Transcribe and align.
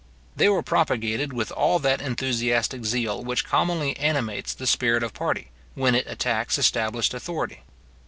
They 0.35 0.49
were 0.49 0.63
propagated 0.63 1.31
with 1.31 1.51
all 1.51 1.77
that 1.77 2.01
enthusiastic 2.01 2.85
zeal 2.85 3.23
which 3.23 3.45
commonly 3.45 3.95
animates 3.97 4.55
the 4.55 4.65
spirit 4.65 5.03
of 5.03 5.13
party, 5.13 5.51
when 5.75 5.93
it 5.93 6.07
attacks 6.07 6.57
established 6.57 7.13
authority. 7.13 7.61